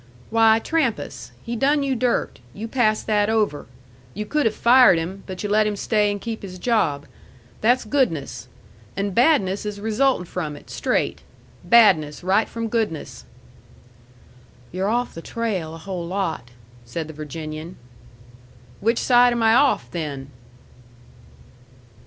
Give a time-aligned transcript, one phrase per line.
[0.31, 1.29] "Why, Trampas.
[1.43, 2.39] He done you dirt.
[2.55, 3.67] You pass that over.
[4.15, 7.05] You could have fired him, but you let him stay and keep his job.
[7.61, 8.47] That's goodness.
[8.97, 11.21] And badness is resultin' from it, straight.
[11.63, 13.25] Badness right from goodness."
[14.71, 16.49] "You're off the trail a whole lot,"
[16.83, 17.75] said the Virginian.
[18.79, 20.31] "Which side am I off, then?"